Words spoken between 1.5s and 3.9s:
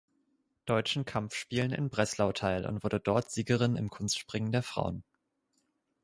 in Breslau teil und wurde dort Siegerin